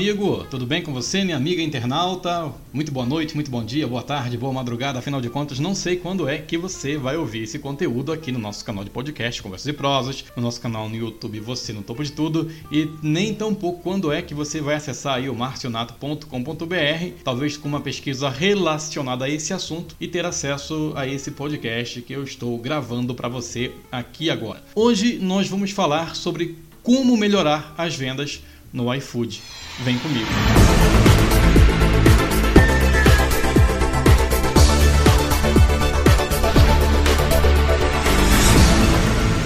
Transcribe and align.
amigo, 0.00 0.46
tudo 0.50 0.64
bem 0.64 0.80
com 0.80 0.94
você, 0.94 1.22
minha 1.24 1.36
amiga 1.36 1.60
internauta? 1.60 2.50
Muito 2.72 2.90
boa 2.90 3.04
noite, 3.04 3.34
muito 3.34 3.50
bom 3.50 3.62
dia, 3.62 3.86
boa 3.86 4.02
tarde, 4.02 4.38
boa 4.38 4.50
madrugada. 4.50 4.98
Afinal 4.98 5.20
de 5.20 5.28
contas, 5.28 5.58
não 5.58 5.74
sei 5.74 5.96
quando 5.96 6.26
é 6.26 6.38
que 6.38 6.56
você 6.56 6.96
vai 6.96 7.18
ouvir 7.18 7.42
esse 7.42 7.58
conteúdo 7.58 8.10
aqui 8.10 8.32
no 8.32 8.38
nosso 8.38 8.64
canal 8.64 8.82
de 8.82 8.88
podcast, 8.88 9.42
Conversas 9.42 9.66
e 9.66 9.74
Prosas, 9.74 10.24
no 10.34 10.42
nosso 10.42 10.58
canal 10.58 10.88
no 10.88 10.96
YouTube 10.96 11.38
Você 11.40 11.74
no 11.74 11.82
Topo 11.82 12.02
de 12.02 12.12
Tudo, 12.12 12.50
e 12.72 12.88
nem 13.02 13.34
tão 13.34 13.54
pouco 13.54 13.82
quando 13.82 14.10
é 14.10 14.22
que 14.22 14.32
você 14.32 14.58
vai 14.58 14.76
acessar 14.76 15.16
aí 15.16 15.28
o 15.28 15.34
marcionato.com.br, 15.34 16.24
talvez 17.22 17.58
com 17.58 17.68
uma 17.68 17.82
pesquisa 17.82 18.30
relacionada 18.30 19.26
a 19.26 19.28
esse 19.28 19.52
assunto 19.52 19.94
e 20.00 20.08
ter 20.08 20.24
acesso 20.24 20.94
a 20.96 21.06
esse 21.06 21.30
podcast 21.32 22.00
que 22.00 22.14
eu 22.14 22.24
estou 22.24 22.56
gravando 22.56 23.14
para 23.14 23.28
você 23.28 23.70
aqui 23.92 24.30
agora. 24.30 24.64
Hoje 24.74 25.18
nós 25.18 25.46
vamos 25.46 25.72
falar 25.72 26.16
sobre 26.16 26.56
como 26.82 27.18
melhorar 27.18 27.74
as 27.76 27.94
vendas 27.94 28.40
no 28.72 28.92
iFood. 28.94 29.42
Vem 29.80 29.98
comigo. 29.98 30.28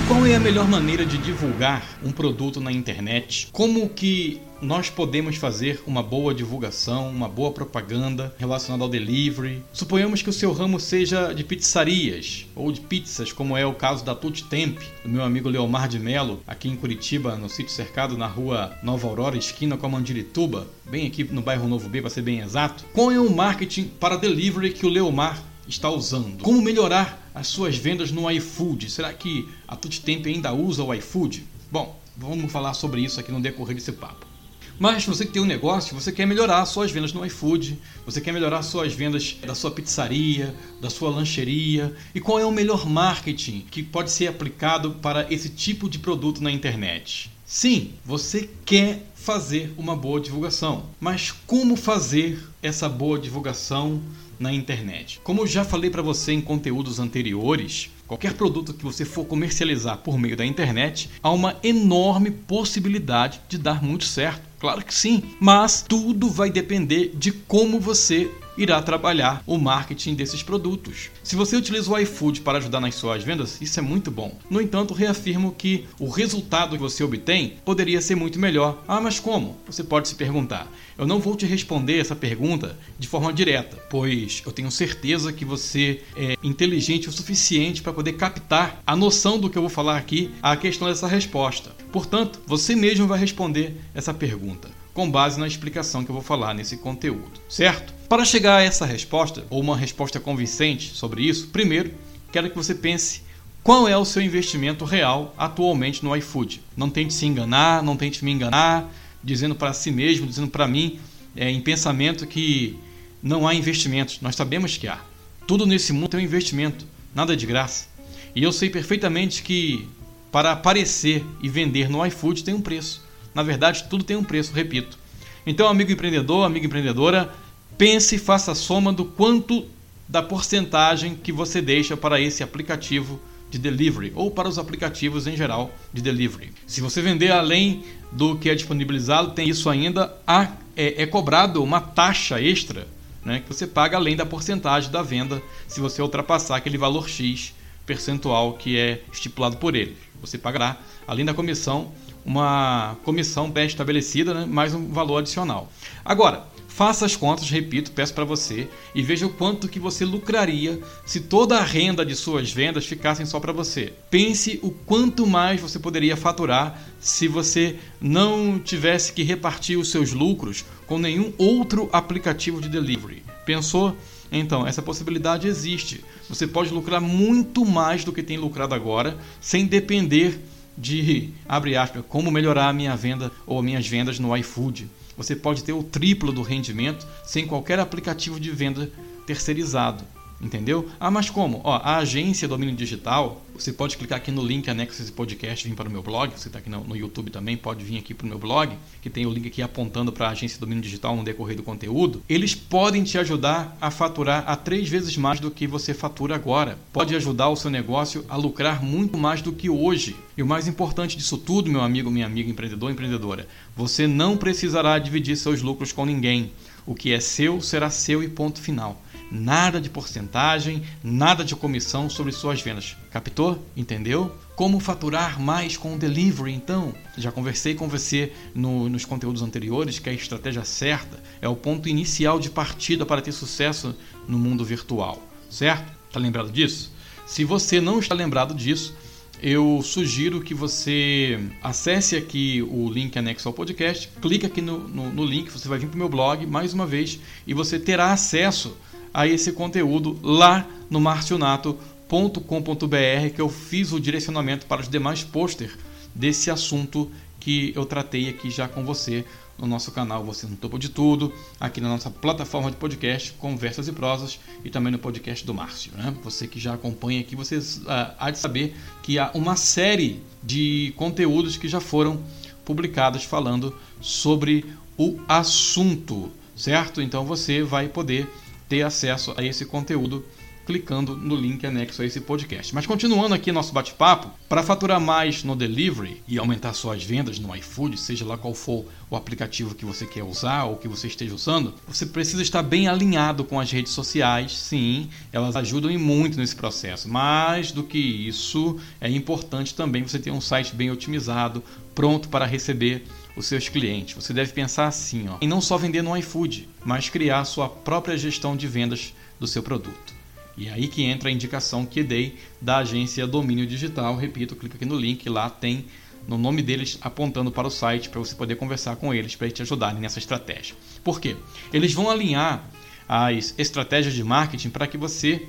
Qual 0.08 0.26
é 0.26 0.34
a 0.36 0.40
melhor 0.40 0.68
maneira 0.68 1.04
de 1.04 1.18
divulgar 1.18 1.82
um 2.02 2.10
produto 2.10 2.60
na 2.60 2.72
internet? 2.72 3.48
Como 3.52 3.88
que 3.88 4.40
nós 4.64 4.88
podemos 4.88 5.36
fazer 5.36 5.82
uma 5.86 6.02
boa 6.02 6.34
divulgação, 6.34 7.08
uma 7.10 7.28
boa 7.28 7.52
propaganda 7.52 8.34
relacionada 8.38 8.82
ao 8.82 8.88
delivery? 8.88 9.62
Suponhamos 9.72 10.22
que 10.22 10.30
o 10.30 10.32
seu 10.32 10.52
ramo 10.52 10.80
seja 10.80 11.32
de 11.34 11.44
pizzarias 11.44 12.46
ou 12.56 12.72
de 12.72 12.80
pizzas, 12.80 13.30
como 13.30 13.56
é 13.56 13.66
o 13.66 13.74
caso 13.74 14.04
da 14.04 14.14
Tutti 14.14 14.44
Temp, 14.44 14.78
do 15.04 15.10
meu 15.10 15.22
amigo 15.22 15.50
Leomar 15.50 15.86
de 15.86 15.98
Melo, 15.98 16.40
aqui 16.46 16.68
em 16.68 16.76
Curitiba, 16.76 17.36
no 17.36 17.48
sítio 17.48 17.72
cercado 17.72 18.16
na 18.16 18.26
rua 18.26 18.74
Nova 18.82 19.06
Aurora, 19.06 19.36
esquina 19.36 19.76
com 19.76 19.86
a 19.86 19.88
Mandirituba, 19.90 20.66
bem 20.90 21.06
aqui 21.06 21.24
no 21.24 21.42
bairro 21.42 21.68
Novo 21.68 21.88
B, 21.88 22.00
para 22.00 22.10
ser 22.10 22.22
bem 22.22 22.40
exato. 22.40 22.84
Qual 22.94 23.12
é 23.12 23.20
o 23.20 23.30
marketing 23.30 23.84
para 24.00 24.16
delivery 24.16 24.72
que 24.72 24.86
o 24.86 24.88
Leomar 24.88 25.42
está 25.68 25.90
usando? 25.90 26.42
Como 26.42 26.62
melhorar 26.62 27.30
as 27.34 27.48
suas 27.48 27.76
vendas 27.76 28.10
no 28.10 28.30
iFood? 28.30 28.90
Será 28.90 29.12
que 29.12 29.46
a 29.68 29.76
Temp 29.76 30.24
ainda 30.26 30.54
usa 30.54 30.82
o 30.82 30.94
iFood? 30.94 31.44
Bom, 31.70 32.00
vamos 32.16 32.50
falar 32.50 32.72
sobre 32.72 33.02
isso 33.02 33.20
aqui 33.20 33.30
no 33.30 33.40
decorrer 33.40 33.74
desse 33.74 33.92
papo. 33.92 34.33
Mas 34.78 35.06
você 35.06 35.24
que 35.24 35.32
tem 35.32 35.42
um 35.42 35.46
negócio, 35.46 35.94
você 35.94 36.10
quer 36.10 36.26
melhorar 36.26 36.64
suas 36.66 36.90
vendas 36.90 37.12
no 37.12 37.24
iFood, 37.24 37.78
você 38.04 38.20
quer 38.20 38.32
melhorar 38.32 38.62
suas 38.62 38.92
vendas 38.92 39.36
da 39.46 39.54
sua 39.54 39.70
pizzaria, 39.70 40.54
da 40.80 40.90
sua 40.90 41.10
lancheria. 41.10 41.94
E 42.14 42.20
qual 42.20 42.38
é 42.38 42.44
o 42.44 42.52
melhor 42.52 42.88
marketing 42.88 43.64
que 43.70 43.82
pode 43.82 44.10
ser 44.10 44.26
aplicado 44.26 44.92
para 45.02 45.26
esse 45.32 45.48
tipo 45.48 45.88
de 45.88 45.98
produto 45.98 46.42
na 46.42 46.50
internet? 46.50 47.30
Sim, 47.46 47.92
você 48.04 48.48
quer 48.64 49.02
fazer 49.14 49.72
uma 49.78 49.94
boa 49.94 50.20
divulgação, 50.20 50.86
mas 51.00 51.30
como 51.46 51.76
fazer 51.76 52.42
essa 52.62 52.88
boa 52.88 53.18
divulgação 53.18 54.02
na 54.38 54.52
internet. 54.52 55.20
Como 55.22 55.42
eu 55.42 55.46
já 55.46 55.64
falei 55.64 55.90
para 55.90 56.02
você 56.02 56.32
em 56.32 56.40
conteúdos 56.40 56.98
anteriores, 56.98 57.90
qualquer 58.06 58.34
produto 58.34 58.74
que 58.74 58.84
você 58.84 59.04
for 59.04 59.24
comercializar 59.24 59.98
por 59.98 60.18
meio 60.18 60.36
da 60.36 60.44
internet, 60.44 61.08
há 61.22 61.30
uma 61.30 61.56
enorme 61.62 62.30
possibilidade 62.30 63.40
de 63.48 63.56
dar 63.58 63.82
muito 63.82 64.04
certo. 64.04 64.42
Claro 64.64 64.82
que 64.82 64.94
sim, 64.94 65.22
mas 65.38 65.84
tudo 65.86 66.30
vai 66.30 66.48
depender 66.48 67.10
de 67.14 67.30
como 67.30 67.78
você 67.78 68.30
irá 68.56 68.80
trabalhar 68.80 69.42
o 69.46 69.58
marketing 69.58 70.14
desses 70.14 70.42
produtos. 70.42 71.10
Se 71.22 71.36
você 71.36 71.56
utiliza 71.56 71.90
o 71.90 71.98
iFood 71.98 72.40
para 72.40 72.58
ajudar 72.58 72.80
nas 72.80 72.94
suas 72.94 73.24
vendas, 73.24 73.60
isso 73.60 73.78
é 73.78 73.82
muito 73.82 74.10
bom. 74.10 74.36
No 74.48 74.60
entanto, 74.60 74.94
reafirmo 74.94 75.52
que 75.52 75.86
o 75.98 76.08
resultado 76.08 76.76
que 76.76 76.82
você 76.82 77.02
obtém 77.02 77.54
poderia 77.64 78.00
ser 78.00 78.14
muito 78.14 78.38
melhor. 78.38 78.82
Ah, 78.86 79.00
mas 79.00 79.18
como? 79.18 79.56
Você 79.66 79.82
pode 79.82 80.08
se 80.08 80.14
perguntar. 80.14 80.70
Eu 80.96 81.06
não 81.06 81.18
vou 81.18 81.34
te 81.36 81.46
responder 81.46 81.98
essa 81.98 82.14
pergunta 82.14 82.78
de 82.98 83.08
forma 83.08 83.32
direta, 83.32 83.76
pois 83.90 84.42
eu 84.46 84.52
tenho 84.52 84.70
certeza 84.70 85.32
que 85.32 85.44
você 85.44 86.02
é 86.16 86.36
inteligente 86.42 87.08
o 87.08 87.12
suficiente 87.12 87.82
para 87.82 87.92
poder 87.92 88.12
captar 88.12 88.80
a 88.86 88.94
noção 88.94 89.38
do 89.38 89.50
que 89.50 89.58
eu 89.58 89.62
vou 89.62 89.70
falar 89.70 89.96
aqui, 89.96 90.30
a 90.40 90.56
questão 90.56 90.88
dessa 90.88 91.08
resposta. 91.08 91.72
Portanto, 91.90 92.40
você 92.46 92.76
mesmo 92.76 93.06
vai 93.06 93.18
responder 93.18 93.76
essa 93.94 94.14
pergunta 94.14 94.83
com 94.94 95.10
base 95.10 95.38
na 95.38 95.46
explicação 95.46 96.04
que 96.04 96.10
eu 96.10 96.14
vou 96.14 96.22
falar 96.22 96.54
nesse 96.54 96.76
conteúdo, 96.76 97.40
certo? 97.48 97.92
Para 98.08 98.24
chegar 98.24 98.58
a 98.58 98.62
essa 98.62 98.86
resposta, 98.86 99.44
ou 99.50 99.60
uma 99.60 99.76
resposta 99.76 100.20
convincente 100.20 100.94
sobre 100.94 101.24
isso, 101.24 101.48
primeiro 101.48 101.92
quero 102.30 102.48
que 102.48 102.56
você 102.56 102.74
pense 102.74 103.22
qual 103.62 103.88
é 103.88 103.96
o 103.96 104.04
seu 104.04 104.22
investimento 104.22 104.84
real 104.84 105.34
atualmente 105.36 106.04
no 106.04 106.14
iFood. 106.16 106.62
Não 106.76 106.88
tente 106.88 107.12
se 107.12 107.26
enganar, 107.26 107.82
não 107.82 107.96
tente 107.96 108.24
me 108.24 108.30
enganar, 108.30 108.88
dizendo 109.22 109.54
para 109.54 109.72
si 109.72 109.90
mesmo, 109.90 110.26
dizendo 110.26 110.48
para 110.48 110.68
mim, 110.68 110.98
é, 111.34 111.50
em 111.50 111.60
pensamento 111.60 112.26
que 112.26 112.78
não 113.22 113.48
há 113.48 113.54
investimentos. 113.54 114.20
Nós 114.20 114.36
sabemos 114.36 114.76
que 114.76 114.86
há. 114.86 115.00
Tudo 115.46 115.66
nesse 115.66 115.92
mundo 115.92 116.08
tem 116.08 116.20
um 116.20 116.24
investimento, 116.24 116.86
nada 117.14 117.32
é 117.32 117.36
de 117.36 117.46
graça. 117.46 117.88
E 118.34 118.42
eu 118.42 118.52
sei 118.52 118.68
perfeitamente 118.68 119.42
que 119.42 119.88
para 120.30 120.52
aparecer 120.52 121.24
e 121.42 121.48
vender 121.48 121.88
no 121.88 122.04
iFood 122.06 122.44
tem 122.44 122.54
um 122.54 122.60
preço. 122.60 123.02
Na 123.34 123.42
verdade, 123.42 123.84
tudo 123.90 124.04
tem 124.04 124.16
um 124.16 124.24
preço, 124.24 124.52
repito. 124.52 124.98
Então, 125.46 125.68
amigo 125.68 125.92
empreendedor, 125.92 126.44
amiga 126.44 126.66
empreendedora, 126.66 127.32
pense 127.76 128.16
e 128.16 128.18
faça 128.18 128.52
a 128.52 128.54
soma 128.54 128.92
do 128.92 129.04
quanto 129.04 129.66
da 130.08 130.22
porcentagem 130.22 131.14
que 131.14 131.32
você 131.32 131.60
deixa 131.60 131.96
para 131.96 132.20
esse 132.20 132.42
aplicativo 132.42 133.20
de 133.50 133.58
delivery 133.58 134.12
ou 134.14 134.30
para 134.30 134.48
os 134.48 134.58
aplicativos 134.58 135.26
em 135.26 135.36
geral 135.36 135.72
de 135.92 136.02
delivery. 136.02 136.52
Se 136.66 136.80
você 136.80 137.00
vender 137.00 137.30
além 137.30 137.84
do 138.10 138.36
que 138.36 138.48
é 138.48 138.54
disponibilizado, 138.54 139.30
tem 139.30 139.48
isso 139.48 139.68
ainda, 139.68 140.16
a, 140.26 140.52
é, 140.76 141.02
é 141.02 141.06
cobrado 141.06 141.62
uma 141.62 141.80
taxa 141.80 142.40
extra 142.40 142.86
né, 143.24 143.40
que 143.40 143.52
você 143.52 143.66
paga 143.66 143.96
além 143.96 144.16
da 144.16 144.26
porcentagem 144.26 144.90
da 144.90 145.02
venda 145.02 145.42
se 145.66 145.80
você 145.80 146.02
ultrapassar 146.02 146.56
aquele 146.56 146.76
valor 146.76 147.08
X 147.08 147.54
percentual 147.86 148.54
que 148.54 148.78
é 148.78 149.02
estipulado 149.12 149.56
por 149.56 149.74
ele. 149.74 149.96
Você 150.24 150.38
pagará, 150.38 150.78
além 151.06 151.24
da 151.24 151.34
comissão, 151.34 151.92
uma 152.24 152.96
comissão 153.04 153.50
bem 153.50 153.66
estabelecida, 153.66 154.32
né, 154.32 154.46
mais 154.46 154.74
um 154.74 154.88
valor 154.88 155.18
adicional. 155.18 155.70
Agora, 156.04 156.46
faça 156.66 157.04
as 157.04 157.14
contas, 157.14 157.48
repito, 157.50 157.92
peço 157.92 158.14
para 158.14 158.24
você, 158.24 158.66
e 158.94 159.02
veja 159.02 159.26
o 159.26 159.30
quanto 159.30 159.68
que 159.68 159.78
você 159.78 160.04
lucraria 160.04 160.80
se 161.04 161.20
toda 161.20 161.58
a 161.58 161.62
renda 161.62 162.04
de 162.04 162.16
suas 162.16 162.50
vendas 162.50 162.86
ficassem 162.86 163.26
só 163.26 163.38
para 163.38 163.52
você. 163.52 163.92
Pense 164.10 164.58
o 164.62 164.70
quanto 164.70 165.26
mais 165.26 165.60
você 165.60 165.78
poderia 165.78 166.16
faturar 166.16 166.82
se 166.98 167.28
você 167.28 167.76
não 168.00 168.58
tivesse 168.58 169.12
que 169.12 169.22
repartir 169.22 169.78
os 169.78 169.90
seus 169.90 170.12
lucros 170.12 170.64
com 170.86 170.98
nenhum 170.98 171.32
outro 171.38 171.88
aplicativo 171.92 172.60
de 172.60 172.68
delivery. 172.68 173.22
Pensou? 173.44 173.96
Então, 174.36 174.66
essa 174.66 174.82
possibilidade 174.82 175.46
existe. 175.46 176.04
Você 176.28 176.44
pode 176.44 176.70
lucrar 176.70 177.00
muito 177.00 177.64
mais 177.64 178.02
do 178.02 178.12
que 178.12 178.22
tem 178.22 178.36
lucrado 178.36 178.74
agora, 178.74 179.16
sem 179.40 179.64
depender 179.64 180.40
de, 180.76 181.30
abre 181.48 181.76
aspas, 181.76 182.02
como 182.08 182.32
melhorar 182.32 182.68
a 182.68 182.72
minha 182.72 182.96
venda 182.96 183.30
ou 183.46 183.62
minhas 183.62 183.86
vendas 183.86 184.18
no 184.18 184.36
iFood. 184.36 184.90
Você 185.16 185.36
pode 185.36 185.62
ter 185.62 185.72
o 185.72 185.84
triplo 185.84 186.32
do 186.32 186.42
rendimento 186.42 187.06
sem 187.24 187.46
qualquer 187.46 187.78
aplicativo 187.78 188.40
de 188.40 188.50
venda 188.50 188.90
terceirizado. 189.24 190.04
Entendeu? 190.44 190.90
Ah, 191.00 191.10
mas 191.10 191.30
como? 191.30 191.62
Ó, 191.64 191.80
a 191.82 191.96
agência 191.96 192.46
Domínio 192.46 192.76
Digital, 192.76 193.42
você 193.54 193.72
pode 193.72 193.96
clicar 193.96 194.18
aqui 194.18 194.30
no 194.30 194.44
link 194.44 194.68
anexo 194.68 195.00
esse 195.00 195.10
podcast 195.10 195.66
vir 195.66 195.74
para 195.74 195.88
o 195.88 195.90
meu 195.90 196.02
blog. 196.02 196.32
Você 196.36 196.48
está 196.48 196.58
aqui 196.58 196.68
no, 196.68 196.84
no, 196.84 196.94
YouTube 196.94 197.30
também, 197.30 197.56
pode 197.56 197.82
vir 197.82 197.96
aqui 197.96 198.12
para 198.12 198.26
o 198.26 198.28
meu 198.28 198.38
blog, 198.38 198.76
que 199.00 199.08
tem 199.08 199.24
o 199.24 199.30
link 199.30 199.48
aqui 199.48 199.62
apontando 199.62 200.12
para 200.12 200.28
a 200.28 200.30
agência 200.32 200.60
Domínio 200.60 200.82
Digital 200.82 201.16
no 201.16 201.24
decorrer 201.24 201.56
do 201.56 201.62
conteúdo. 201.62 202.22
Eles 202.28 202.54
podem 202.54 203.02
te 203.02 203.16
ajudar 203.16 203.74
a 203.80 203.90
faturar 203.90 204.44
a 204.46 204.54
três 204.54 204.86
vezes 204.86 205.16
mais 205.16 205.40
do 205.40 205.50
que 205.50 205.66
você 205.66 205.94
fatura 205.94 206.34
agora. 206.34 206.78
Pode 206.92 207.16
ajudar 207.16 207.48
o 207.48 207.56
seu 207.56 207.70
negócio 207.70 208.22
a 208.28 208.36
lucrar 208.36 208.82
muito 208.82 209.16
mais 209.16 209.40
do 209.40 209.50
que 209.50 209.70
hoje. 209.70 210.14
E 210.36 210.42
o 210.42 210.46
mais 210.46 210.68
importante 210.68 211.16
disso 211.16 211.38
tudo, 211.38 211.70
meu 211.70 211.80
amigo, 211.80 212.10
minha 212.10 212.26
amiga 212.26 212.50
empreendedor, 212.50 212.90
empreendedora, 212.90 213.48
você 213.74 214.06
não 214.06 214.36
precisará 214.36 214.98
dividir 214.98 215.38
seus 215.38 215.62
lucros 215.62 215.90
com 215.90 216.04
ninguém. 216.04 216.52
O 216.84 216.94
que 216.94 217.14
é 217.14 217.20
seu 217.20 217.62
será 217.62 217.88
seu 217.88 218.22
e 218.22 218.28
ponto 218.28 218.60
final 218.60 219.00
nada 219.34 219.80
de 219.80 219.90
porcentagem, 219.90 220.82
nada 221.02 221.44
de 221.44 221.56
comissão 221.56 222.08
sobre 222.08 222.30
suas 222.32 222.62
vendas. 222.62 222.96
Captou? 223.10 223.60
Entendeu? 223.76 224.32
Como 224.54 224.78
faturar 224.78 225.40
mais 225.40 225.76
com 225.76 225.94
o 225.94 225.98
delivery, 225.98 226.52
então? 226.52 226.94
Já 227.18 227.32
conversei 227.32 227.74
com 227.74 227.88
você 227.88 228.32
no, 228.54 228.88
nos 228.88 229.04
conteúdos 229.04 229.42
anteriores 229.42 229.98
que 229.98 230.08
a 230.08 230.12
estratégia 230.12 230.64
certa 230.64 231.20
é 231.42 231.48
o 231.48 231.56
ponto 231.56 231.88
inicial 231.88 232.38
de 232.38 232.48
partida 232.48 233.04
para 233.04 233.20
ter 233.20 233.32
sucesso 233.32 233.94
no 234.28 234.38
mundo 234.38 234.64
virtual, 234.64 235.20
certo? 235.50 235.92
Está 236.06 236.20
lembrado 236.20 236.52
disso? 236.52 236.92
Se 237.26 237.44
você 237.44 237.80
não 237.80 237.98
está 237.98 238.14
lembrado 238.14 238.54
disso, 238.54 238.94
eu 239.42 239.80
sugiro 239.82 240.40
que 240.40 240.54
você 240.54 241.40
acesse 241.60 242.14
aqui 242.14 242.62
o 242.62 242.88
link 242.88 243.18
anexo 243.18 243.48
ao 243.48 243.52
podcast, 243.52 244.08
clique 244.22 244.46
aqui 244.46 244.62
no, 244.62 244.86
no, 244.86 245.10
no 245.10 245.24
link, 245.24 245.50
você 245.50 245.66
vai 245.66 245.78
vir 245.78 245.88
para 245.88 245.96
o 245.96 245.98
meu 245.98 246.08
blog 246.08 246.46
mais 246.46 246.72
uma 246.72 246.86
vez 246.86 247.18
e 247.46 247.52
você 247.52 247.78
terá 247.80 248.12
acesso 248.12 248.76
a 249.14 249.28
esse 249.28 249.52
conteúdo 249.52 250.18
lá 250.20 250.66
no 250.90 251.00
marcionato.com.br 251.00 253.30
que 253.34 253.40
eu 253.40 253.48
fiz 253.48 253.92
o 253.92 254.00
direcionamento 254.00 254.66
para 254.66 254.82
os 254.82 254.88
demais 254.88 255.22
pôster 255.22 255.78
desse 256.12 256.50
assunto 256.50 257.10
que 257.38 257.72
eu 257.76 257.86
tratei 257.86 258.28
aqui 258.28 258.50
já 258.50 258.66
com 258.66 258.84
você 258.84 259.24
no 259.56 259.66
nosso 259.66 259.92
canal 259.92 260.24
Você 260.24 260.46
no 260.46 260.56
Topo 260.56 260.78
de 260.78 260.88
Tudo, 260.88 261.32
aqui 261.60 261.80
na 261.80 261.88
nossa 261.88 262.10
plataforma 262.10 262.70
de 262.70 262.76
podcast 262.76 263.32
Conversas 263.34 263.86
e 263.86 263.92
Prosas 263.92 264.40
e 264.64 264.70
também 264.70 264.90
no 264.90 264.98
podcast 264.98 265.46
do 265.46 265.54
Márcio. 265.54 265.92
Né? 265.94 266.12
Você 266.24 266.48
que 266.48 266.58
já 266.58 266.74
acompanha 266.74 267.20
aqui, 267.20 267.36
você 267.36 267.58
uh, 267.58 268.14
há 268.18 268.30
de 268.30 268.38
saber 268.38 268.74
que 269.02 269.18
há 269.18 269.30
uma 269.32 269.54
série 269.54 270.22
de 270.42 270.92
conteúdos 270.96 271.56
que 271.56 271.68
já 271.68 271.80
foram 271.80 272.20
publicados 272.64 273.24
falando 273.24 273.76
sobre 274.00 274.64
o 274.98 275.20
assunto, 275.28 276.32
certo? 276.56 277.00
Então 277.00 277.24
você 277.24 277.62
vai 277.62 277.88
poder 277.88 278.28
ter 278.68 278.82
acesso 278.82 279.34
a 279.36 279.42
esse 279.42 279.64
conteúdo 279.64 280.24
clicando 280.64 281.16
no 281.16 281.36
link 281.36 281.64
anexo 281.66 282.02
a 282.02 282.06
esse 282.06 282.20
podcast. 282.20 282.74
Mas 282.74 282.86
continuando 282.86 283.34
aqui 283.34 283.52
nosso 283.52 283.72
bate-papo, 283.72 284.30
para 284.48 284.62
faturar 284.62 285.00
mais 285.00 285.44
no 285.44 285.54
delivery 285.54 286.22
e 286.26 286.38
aumentar 286.38 286.72
suas 286.72 287.04
vendas 287.04 287.38
no 287.38 287.54
iFood, 287.54 287.98
seja 287.98 288.24
lá 288.24 288.36
qual 288.36 288.54
for 288.54 288.84
o 289.10 289.16
aplicativo 289.16 289.74
que 289.74 289.84
você 289.84 290.06
quer 290.06 290.22
usar 290.22 290.64
ou 290.64 290.76
que 290.76 290.88
você 290.88 291.06
esteja 291.06 291.34
usando, 291.34 291.74
você 291.86 292.06
precisa 292.06 292.42
estar 292.42 292.62
bem 292.62 292.88
alinhado 292.88 293.44
com 293.44 293.60
as 293.60 293.70
redes 293.70 293.92
sociais. 293.92 294.56
Sim, 294.56 295.08
elas 295.32 295.56
ajudam 295.56 295.90
e 295.90 295.98
muito 295.98 296.38
nesse 296.38 296.56
processo. 296.56 297.08
Mais 297.08 297.70
do 297.70 297.82
que 297.82 297.98
isso, 297.98 298.78
é 299.00 299.10
importante 299.10 299.74
também 299.74 300.02
você 300.02 300.18
ter 300.18 300.30
um 300.30 300.40
site 300.40 300.74
bem 300.74 300.90
otimizado, 300.90 301.62
pronto 301.94 302.28
para 302.28 302.46
receber 302.46 303.04
os 303.36 303.46
seus 303.46 303.68
clientes. 303.68 304.14
Você 304.14 304.32
deve 304.32 304.52
pensar 304.52 304.86
assim, 304.86 305.28
ó, 305.28 305.36
em 305.40 305.48
não 305.48 305.60
só 305.60 305.76
vender 305.76 306.02
no 306.02 306.16
iFood, 306.16 306.68
mas 306.84 307.08
criar 307.08 307.44
sua 307.44 307.68
própria 307.68 308.16
gestão 308.16 308.56
de 308.56 308.66
vendas 308.66 309.14
do 309.38 309.46
seu 309.46 309.62
produto. 309.62 310.14
E 310.56 310.68
é 310.68 310.72
aí 310.72 310.86
que 310.86 311.02
entra 311.02 311.28
a 311.28 311.32
indicação 311.32 311.84
que 311.84 312.02
dei 312.02 312.38
da 312.60 312.78
agência 312.78 313.26
Domínio 313.26 313.66
Digital. 313.66 314.16
Repito, 314.16 314.54
clica 314.54 314.76
aqui 314.76 314.84
no 314.84 314.96
link, 314.96 315.28
lá 315.28 315.50
tem 315.50 315.86
no 316.28 316.38
nome 316.38 316.62
deles 316.62 316.98
apontando 317.02 317.50
para 317.50 317.66
o 317.66 317.70
site 317.70 318.08
para 318.08 318.20
você 318.20 318.34
poder 318.34 318.56
conversar 318.56 318.96
com 318.96 319.12
eles 319.12 319.34
para 319.36 319.50
te 319.50 319.62
ajudarem 319.62 320.00
nessa 320.00 320.18
estratégia. 320.18 320.74
Por 321.02 321.20
quê? 321.20 321.36
Eles 321.72 321.92
vão 321.92 322.08
alinhar 322.08 322.64
as 323.08 323.54
estratégias 323.58 324.14
de 324.14 324.24
marketing 324.24 324.70
para 324.70 324.86
que 324.86 324.96
você 324.96 325.46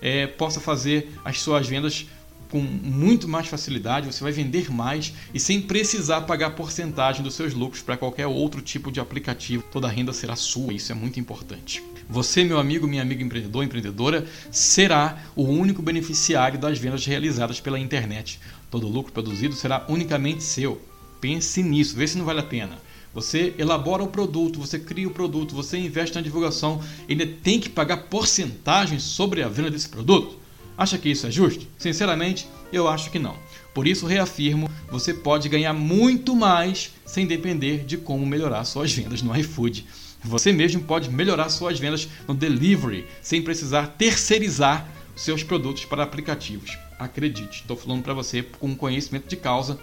é, 0.00 0.26
possa 0.26 0.60
fazer 0.60 1.10
as 1.24 1.40
suas 1.40 1.66
vendas 1.66 2.06
com 2.54 2.60
muito 2.60 3.26
mais 3.26 3.48
facilidade, 3.48 4.06
você 4.06 4.22
vai 4.22 4.30
vender 4.30 4.70
mais 4.70 5.12
e 5.34 5.40
sem 5.40 5.60
precisar 5.60 6.20
pagar 6.20 6.50
porcentagem 6.50 7.20
dos 7.20 7.34
seus 7.34 7.52
lucros 7.52 7.82
para 7.82 7.96
qualquer 7.96 8.28
outro 8.28 8.62
tipo 8.62 8.92
de 8.92 9.00
aplicativo. 9.00 9.64
Toda 9.72 9.88
a 9.88 9.90
renda 9.90 10.12
será 10.12 10.36
sua, 10.36 10.72
isso 10.72 10.92
é 10.92 10.94
muito 10.94 11.18
importante. 11.18 11.82
Você, 12.08 12.44
meu 12.44 12.56
amigo, 12.56 12.86
minha 12.86 13.02
amiga 13.02 13.24
empreendedor, 13.24 13.64
empreendedora, 13.64 14.24
será 14.52 15.24
o 15.34 15.42
único 15.42 15.82
beneficiário 15.82 16.56
das 16.56 16.78
vendas 16.78 17.04
realizadas 17.04 17.58
pela 17.58 17.76
internet. 17.76 18.38
Todo 18.70 18.86
lucro 18.86 19.12
produzido 19.12 19.56
será 19.56 19.84
unicamente 19.88 20.44
seu. 20.44 20.80
Pense 21.20 21.60
nisso, 21.60 21.96
vê 21.96 22.06
se 22.06 22.16
não 22.16 22.24
vale 22.24 22.38
a 22.38 22.44
pena. 22.44 22.78
Você 23.12 23.52
elabora 23.58 24.04
o 24.04 24.08
produto, 24.08 24.60
você 24.60 24.78
cria 24.78 25.08
o 25.08 25.10
produto, 25.10 25.56
você 25.56 25.76
investe 25.76 26.14
na 26.14 26.22
divulgação 26.22 26.80
ainda 27.08 27.26
tem 27.26 27.58
que 27.58 27.68
pagar 27.68 28.04
porcentagem 28.04 29.00
sobre 29.00 29.42
a 29.42 29.48
venda 29.48 29.72
desse 29.72 29.88
produto? 29.88 30.43
Acha 30.76 30.98
que 30.98 31.08
isso 31.08 31.26
é 31.26 31.30
justo? 31.30 31.66
Sinceramente, 31.78 32.48
eu 32.72 32.88
acho 32.88 33.10
que 33.10 33.18
não. 33.18 33.36
Por 33.72 33.86
isso, 33.86 34.06
reafirmo: 34.06 34.70
você 34.90 35.14
pode 35.14 35.48
ganhar 35.48 35.72
muito 35.72 36.34
mais 36.34 36.92
sem 37.06 37.26
depender 37.26 37.84
de 37.84 37.96
como 37.96 38.26
melhorar 38.26 38.64
suas 38.64 38.92
vendas 38.92 39.22
no 39.22 39.36
iFood. 39.36 39.86
Você 40.24 40.52
mesmo 40.52 40.82
pode 40.82 41.10
melhorar 41.10 41.48
suas 41.48 41.78
vendas 41.78 42.08
no 42.26 42.34
delivery 42.34 43.06
sem 43.20 43.42
precisar 43.42 43.88
terceirizar 43.98 44.88
seus 45.14 45.42
produtos 45.42 45.84
para 45.84 46.02
aplicativos. 46.02 46.78
Acredite, 46.98 47.60
estou 47.60 47.76
falando 47.76 48.02
para 48.02 48.14
você 48.14 48.42
com 48.42 48.74
conhecimento 48.74 49.28
de 49.28 49.36
causa 49.36 49.78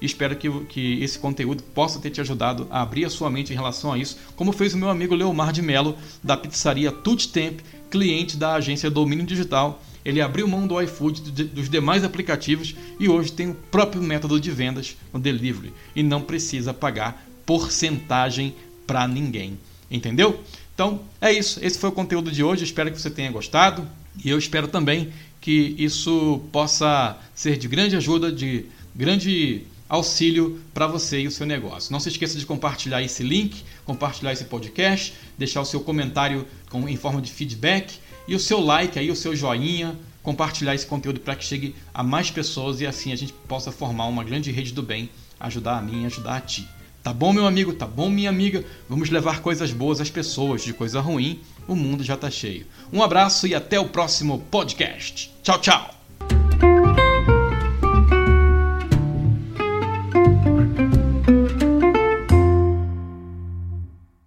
espero 0.00 0.36
que, 0.36 0.50
que 0.66 1.02
esse 1.02 1.18
conteúdo 1.18 1.62
possa 1.62 1.98
ter 1.98 2.10
te 2.10 2.20
ajudado 2.20 2.66
a 2.70 2.82
abrir 2.82 3.04
a 3.04 3.10
sua 3.10 3.30
mente 3.30 3.52
em 3.52 3.56
relação 3.56 3.92
a 3.92 3.98
isso, 3.98 4.18
como 4.34 4.52
fez 4.52 4.74
o 4.74 4.78
meu 4.78 4.90
amigo 4.90 5.14
Leomar 5.14 5.52
de 5.52 5.62
Mello, 5.62 5.96
da 6.22 6.36
pizzaria 6.36 6.92
Tutti 6.92 7.28
Temp, 7.28 7.60
cliente 7.90 8.36
da 8.36 8.54
agência 8.54 8.90
Domínio 8.90 9.24
Digital. 9.24 9.82
Ele 10.06 10.20
abriu 10.20 10.46
mão 10.46 10.68
do 10.68 10.80
iFood 10.80 11.20
dos 11.46 11.68
demais 11.68 12.04
aplicativos 12.04 12.76
e 13.00 13.08
hoje 13.08 13.32
tem 13.32 13.50
o 13.50 13.54
próprio 13.54 14.00
método 14.00 14.38
de 14.38 14.52
vendas 14.52 14.96
no 15.12 15.18
delivery 15.18 15.72
e 15.96 16.02
não 16.04 16.22
precisa 16.22 16.72
pagar 16.72 17.26
porcentagem 17.44 18.54
para 18.86 19.08
ninguém. 19.08 19.58
Entendeu? 19.90 20.40
Então 20.72 21.00
é 21.20 21.32
isso. 21.32 21.58
Esse 21.60 21.76
foi 21.76 21.90
o 21.90 21.92
conteúdo 21.92 22.30
de 22.30 22.44
hoje. 22.44 22.62
Espero 22.62 22.92
que 22.92 23.00
você 23.00 23.10
tenha 23.10 23.32
gostado. 23.32 23.84
E 24.24 24.30
eu 24.30 24.38
espero 24.38 24.68
também 24.68 25.12
que 25.40 25.74
isso 25.76 26.40
possa 26.52 27.18
ser 27.34 27.56
de 27.56 27.66
grande 27.66 27.96
ajuda, 27.96 28.30
de 28.30 28.66
grande 28.94 29.64
auxílio 29.88 30.60
para 30.72 30.86
você 30.86 31.22
e 31.22 31.26
o 31.26 31.32
seu 31.32 31.46
negócio. 31.46 31.92
Não 31.92 31.98
se 31.98 32.10
esqueça 32.10 32.38
de 32.38 32.46
compartilhar 32.46 33.02
esse 33.02 33.24
link, 33.24 33.64
compartilhar 33.84 34.32
esse 34.32 34.44
podcast, 34.44 35.14
deixar 35.36 35.62
o 35.62 35.64
seu 35.64 35.80
comentário 35.80 36.46
com, 36.70 36.88
em 36.88 36.96
forma 36.96 37.20
de 37.20 37.32
feedback 37.32 38.05
e 38.26 38.34
o 38.34 38.40
seu 38.40 38.60
like 38.60 38.98
aí, 38.98 39.10
o 39.10 39.16
seu 39.16 39.34
joinha, 39.34 39.96
compartilhar 40.22 40.74
esse 40.74 40.86
conteúdo 40.86 41.20
para 41.20 41.36
que 41.36 41.44
chegue 41.44 41.74
a 41.94 42.02
mais 42.02 42.30
pessoas 42.30 42.80
e 42.80 42.86
assim 42.86 43.12
a 43.12 43.16
gente 43.16 43.32
possa 43.32 43.70
formar 43.70 44.06
uma 44.06 44.24
grande 44.24 44.50
rede 44.50 44.72
do 44.72 44.82
bem, 44.82 45.08
ajudar 45.38 45.78
a 45.78 45.82
mim 45.82 46.02
e 46.02 46.06
ajudar 46.06 46.36
a 46.36 46.40
ti. 46.40 46.68
Tá 47.06 47.12
bom, 47.12 47.32
meu 47.32 47.46
amigo? 47.46 47.72
Tá 47.72 47.86
bom, 47.86 48.10
minha 48.10 48.28
amiga? 48.28 48.64
Vamos 48.88 49.10
levar 49.10 49.40
coisas 49.40 49.72
boas 49.72 50.00
às 50.00 50.10
pessoas. 50.10 50.64
De 50.64 50.72
coisa 50.72 51.00
ruim, 51.00 51.38
o 51.68 51.76
mundo 51.76 52.02
já 52.02 52.16
tá 52.16 52.28
cheio. 52.28 52.66
Um 52.92 53.00
abraço 53.00 53.46
e 53.46 53.54
até 53.54 53.78
o 53.78 53.88
próximo 53.88 54.40
podcast. 54.50 55.32
Tchau, 55.40 55.60
tchau. 55.60 55.95